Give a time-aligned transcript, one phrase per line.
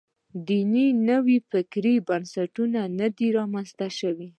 [0.47, 4.27] دیني نوفکرۍ بنسټونه نه دي رامنځته شوي.